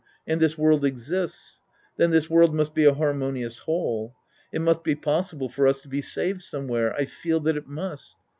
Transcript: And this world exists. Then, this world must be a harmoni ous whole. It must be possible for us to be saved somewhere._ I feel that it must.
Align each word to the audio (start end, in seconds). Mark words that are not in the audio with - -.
And 0.25 0.41
this 0.41 0.57
world 0.57 0.83
exists. 0.83 1.61
Then, 1.95 2.09
this 2.09 2.27
world 2.27 2.55
must 2.55 2.73
be 2.73 2.85
a 2.85 2.95
harmoni 2.95 3.45
ous 3.45 3.59
whole. 3.59 4.15
It 4.51 4.59
must 4.63 4.83
be 4.83 4.95
possible 4.95 5.47
for 5.47 5.67
us 5.67 5.79
to 5.81 5.87
be 5.87 6.01
saved 6.01 6.41
somewhere._ 6.41 6.89
I 6.99 7.05
feel 7.05 7.39
that 7.41 7.55
it 7.55 7.67
must. 7.67 8.17